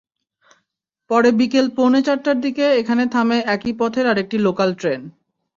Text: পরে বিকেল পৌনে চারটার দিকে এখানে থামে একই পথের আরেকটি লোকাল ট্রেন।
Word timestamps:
পরে 1.09 1.29
বিকেল 1.31 1.65
পৌনে 1.77 2.01
চারটার 2.01 2.37
দিকে 2.41 2.65
এখানে 2.81 3.03
থামে 3.07 3.37
একই 3.47 3.73
পথের 3.79 4.05
আরেকটি 4.07 4.37
লোকাল 4.37 4.69
ট্রেন। 4.73 5.01